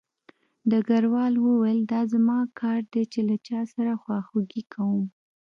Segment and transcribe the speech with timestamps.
[0.69, 5.05] ډګروال وویل دا زما کار دی چې له چا سره خواخوږي کوم